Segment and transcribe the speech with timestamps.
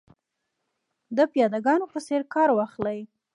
[1.17, 2.99] د پیاده ګانو په څېر کار واخلي.